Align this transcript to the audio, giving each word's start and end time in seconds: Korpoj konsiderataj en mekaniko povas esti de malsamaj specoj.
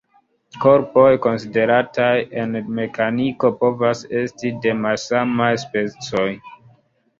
Korpoj 0.61 1.09
konsiderataj 1.25 2.09
en 2.45 2.57
mekaniko 2.79 3.53
povas 3.61 4.03
esti 4.23 4.55
de 4.67 4.75
malsamaj 4.81 5.53
specoj. 5.69 6.29